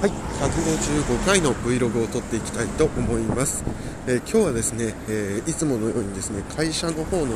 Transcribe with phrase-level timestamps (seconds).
[0.00, 3.64] はい、155回の Vlog を撮っていきたいと思います。
[4.06, 7.34] えー今日はですね、えーいつものようにですね、会社の方の、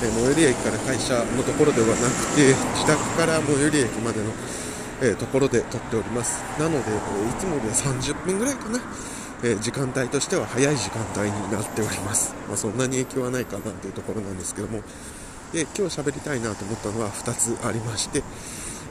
[0.00, 4.30] えー最寄り駅から会社のところではなくて、自宅から最寄り駅までの、
[5.02, 6.38] えところで撮っております。
[6.56, 8.78] なので、えいつもよりは30分ぐらいかな、
[9.42, 12.32] え時間帯としては早い時間帯になっております。
[12.46, 14.82] まあ、そんなに影響はないかなというところなんですけども、
[15.52, 18.22] で今日喋りたいなと思ったのは2つありまして、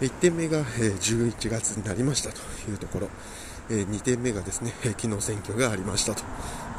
[0.02, 2.40] 1点目が、え11月になりましたと
[2.70, 3.10] いうところ、
[3.70, 6.24] え2点目がですね、昨日選挙がありましたと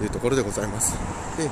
[0.03, 0.97] いうところでございます。
[1.37, 1.51] で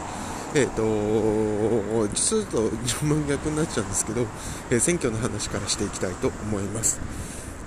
[0.55, 4.27] えー、とちょっと順番逆になっちゃうんですけど、
[4.71, 7.01] え選挙の話からしていきたいと思います。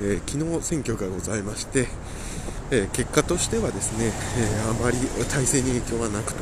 [0.01, 1.87] えー昨日選挙がございまして、
[2.71, 6.39] えー結果としてはですね、えーあまり体制に影響はなくと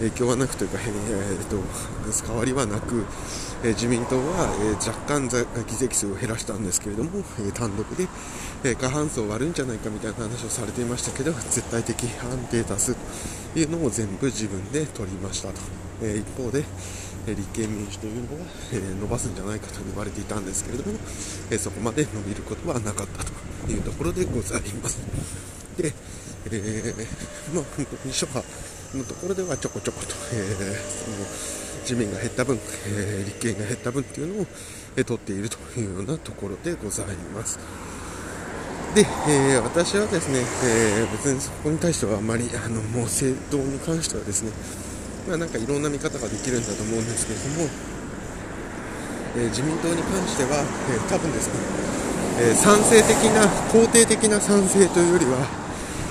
[0.00, 1.58] 影響はなくというか、えーと
[2.26, 3.04] 変わりはなく、
[3.62, 8.08] えー自民党は、えー若干議席数を減らしたんですけれども、えー単独で、
[8.64, 12.94] えー過半数を割るんじゃないかみたいな話をされていましたけど絶対的安定多数
[13.52, 15.54] というのを全部自分で取りましたと、
[16.02, 16.64] えー一方で、
[17.26, 20.98] えー立憲民主というのは、え伸ばすんじゃないかと言われていたんですけれども、
[21.50, 23.32] えーそこまで伸びることはなかったと
[23.70, 24.98] いうところでございます。
[25.76, 25.92] で、
[26.46, 31.16] えーまあ、本当に諸派のところではちょこちょこと、えーその
[31.80, 34.46] 自民が減った分、えー立憲が減った分っていうのを、
[34.96, 37.58] えー取っているというようなところでございます。
[38.94, 44.50] で、えー私はですね、えー別にそこに対してはあまりあのもう政党に関してはですね、
[45.28, 47.70] まあ、なんかいろんな見方ができるんだと思うんですけれども、
[49.36, 51.54] えー自民党に関しては、えー多分ですね、
[52.40, 55.59] えー賛成的な肯定的な賛成というよりは、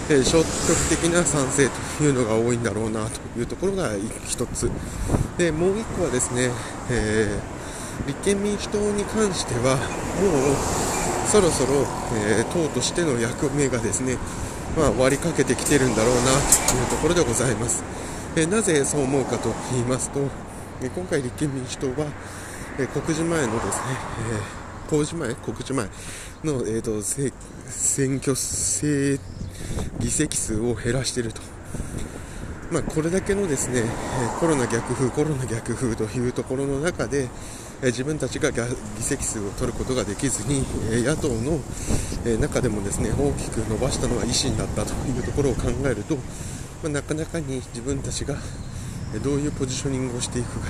[0.09, 3.91] えー消極的な賛成というのが多いんだろうなというところが
[4.27, 4.69] 一つ。
[5.37, 6.49] でもう一個はですね、
[6.89, 7.59] えー
[8.07, 14.17] 立憲民主党に関してはもうそろそろ、えー党としての役目がですね、
[14.77, 17.83] まあ、割りかけてきてるんだろうなというところでございます、
[18.37, 20.21] えーなぜそう思うかと言いますと、
[20.81, 22.07] えー今回立憲民主党は、
[22.79, 23.83] えー告示前のですね、
[24.31, 24.58] えー
[24.89, 25.85] 公示前告示前
[26.43, 27.01] の、えーと
[27.69, 29.19] 選挙制
[29.99, 31.41] 議席数を減らしていると。
[32.71, 33.83] まあ、これだけのですね、
[34.39, 37.27] コロナ逆風、コロナ逆風というところの中で、
[37.81, 38.59] 自分たちが議
[38.99, 40.63] 席数を取ることができずに、
[41.03, 41.59] 野党の、
[42.39, 46.21] 中でもですね大きく伸ばしたのは維新だったというところを考えると、ま
[46.85, 48.35] あ、なかなかに自分たちが
[49.23, 50.69] どういうポジショニングをしていくか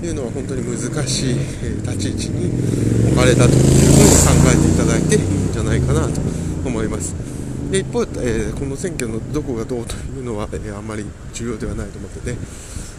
[0.00, 1.34] というのは本当に難しい、
[1.82, 6.20] 立ち位置に置かれたというふうに考えていただいていいんじゃないかなと
[6.64, 7.14] 思います。
[7.70, 11.04] で一方、えーこの選挙のどこがどうというのは、えーあんまり
[11.34, 12.36] 重要ではないと思ってて、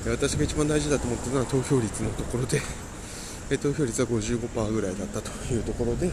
[0.06, 2.62] え私が一番大事だと思ってるのは投票率のところで、
[3.50, 6.12] えー投票率は55%ぐらいだったというところで、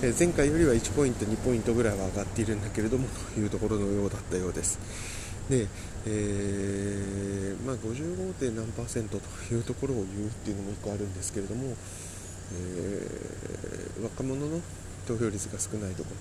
[0.00, 4.78] え前回よりは1ポイント、2ポイントぐらいは上がっているんだけれどもというところのようだったようです。
[5.50, 5.68] で、
[6.06, 8.56] えーまあ、55.
[8.56, 11.76] 何パーセントというところを言うっていうのも1個あるんですけれども、
[12.54, 13.34] えー
[14.04, 14.60] 若者の
[15.06, 16.16] 投票率が少ないところ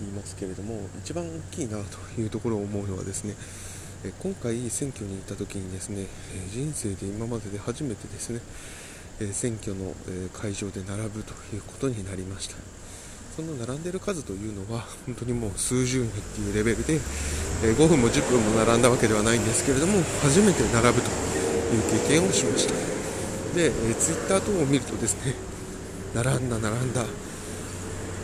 [0.00, 1.78] 言いますけれども一番大きいな
[2.14, 3.34] というところを思うのはですね
[4.20, 6.06] 今回選挙に行った時にですね
[6.50, 8.40] 人生で今までで初めてですね
[9.32, 9.92] 選挙の
[10.32, 12.56] 会場で並ぶということになりました。
[13.36, 16.98] その並んでる数というのは本当にもう数十人っていうレベルで
[17.62, 22.74] 5分も10分も並んだわけではないんですけれども初めて並ぶという経験をしました。
[23.54, 25.49] で、えー、ツイッター等を見るとですね
[26.14, 27.04] 並んだ並んだ。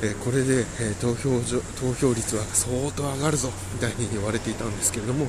[0.02, 5.26] えーこれで、えー投票所投票率は相当上がるぞみたいに言われていたんですけれども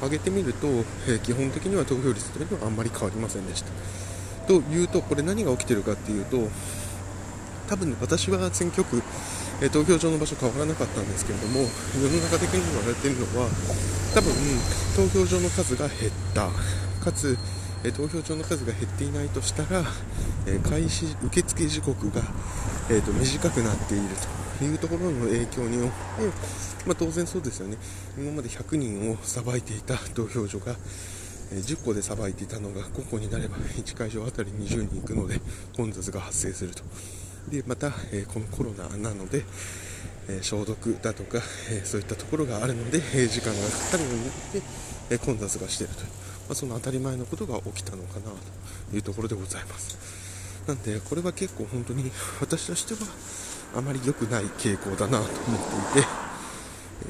[0.00, 0.66] 上げてみると、
[1.08, 3.70] えー基本的には投票率というのはあんまり変わりませんでした。
[4.46, 6.48] というとこれ何が起きてるかっていうと
[7.68, 9.02] 多分、ね、私は選挙区、
[9.60, 11.66] え投票所の場所変わらなかったんですけれども世
[12.08, 13.48] の中的に言われているのは
[14.14, 14.32] 多分
[14.96, 16.48] 投票所の数が減った。
[17.04, 17.36] かつ
[17.84, 19.84] え投票所の数が減っていないとしたら、
[20.46, 22.22] え開始受付時刻が、
[22.90, 24.04] えーと短くなっている
[24.58, 25.94] というところの影響によって、
[26.86, 27.76] まあ、当然そうですよね。
[28.16, 30.74] 今まで100人をさばいていた投票所が、
[31.52, 35.40] え10個でさばいていたのが5個になれば1会場あたり20人行くので
[35.76, 36.82] 混雑が発生すると。
[37.50, 39.44] でまた、えこのコロナなので、
[40.28, 41.38] え消毒だとか、
[41.70, 44.62] えそういったところがあるので、え時間がかかるのによって、
[45.10, 46.02] え混雑がしていると、
[46.48, 48.30] まあ、その当たり前のことが起きたのかな
[48.90, 49.98] というところでございます。
[50.66, 52.10] なんでこれは結構本当に
[52.40, 53.00] 私としては
[53.76, 56.08] あまり良くない傾向だなと思っていて、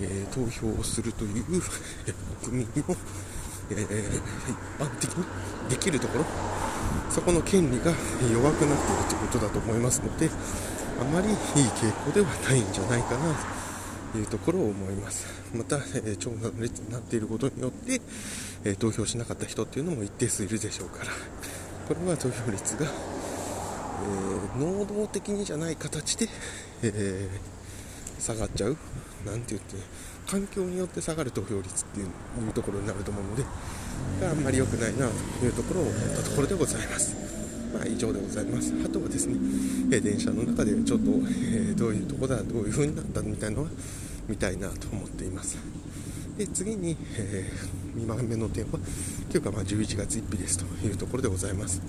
[0.03, 1.45] えー投票をするという
[2.07, 2.13] え
[2.45, 2.97] 国民の、
[3.71, 5.25] えー一般的に
[5.69, 6.25] できるところ
[7.11, 7.93] そこの権利が
[8.33, 10.31] 弱くなっているということだと思いますので
[11.01, 13.58] あまりいい傾向ではないんじゃないかなと。
[14.17, 15.27] いうところを思います。
[15.55, 18.01] また、え、長蛇の列になっていることによって、
[18.65, 21.11] え、投票しなかった人っていうのも一定数いるでしょうから。
[21.89, 26.29] これは投票率が、えー、能動的にじゃない形で、
[26.83, 27.29] え
[28.19, 28.77] 下がっちゃう。
[29.25, 29.77] なんて言って
[30.27, 33.45] 環境によって下がる投票率っていうところになると思うので
[34.27, 35.09] あんまり良くないな
[35.41, 37.38] というところを思ったところでございます。
[37.73, 38.73] まあ以上でございます。
[38.85, 39.37] あとはですね、
[39.91, 41.11] え電車の中でちょっと、
[41.43, 43.71] えどういうとこだどういう風になったみたいなのは
[44.29, 45.59] 見たいなと思っています。
[46.39, 48.79] で次に、えー、2番目の点は
[49.29, 51.83] 今日がまあ11月1日ですというところでございます、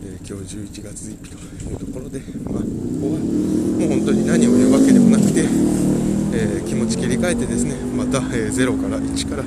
[0.00, 2.68] えー、今日11月1日というところで、まあ、こ
[3.00, 9.42] こはもう本当に何を言うわけでもなくて、えー、気持ち切り替えてですねまた、え0から1から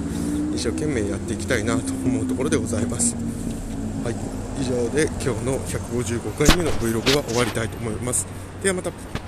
[0.53, 3.15] 一生懸命やっていきたいなと思うところでございます。
[4.03, 4.46] はい。
[4.59, 8.25] 以上で今日の155回目の Vlog は終わりたいと思います。
[8.63, 9.26] ではまた。